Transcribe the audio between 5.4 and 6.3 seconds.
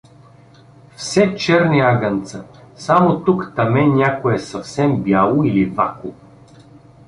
или вакло.